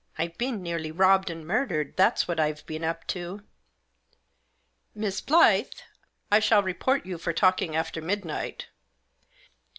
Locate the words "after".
7.75-8.01